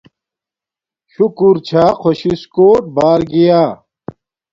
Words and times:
شکور 1.13 1.55
چھا 1.67 1.85
خوش 2.01 2.19
شس 2.23 2.41
کوٹ 2.53 2.83
بار 2.95 3.21
گیا 3.31 3.61